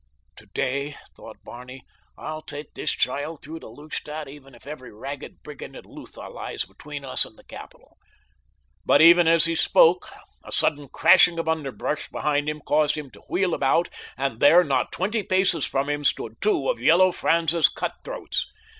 [0.35, 1.83] Today, thought Barney,
[2.17, 6.65] I'll take this child through to Lustadt even if every ragged brigand in Lutha lies
[6.65, 7.97] between us and the capital;
[8.83, 10.09] but even as he spoke
[10.43, 15.21] a sudden crashing of underbrush behind caused him to wheel about, and there, not twenty
[15.21, 18.47] paces from them, stood two of Yellow Franz's cutthroats.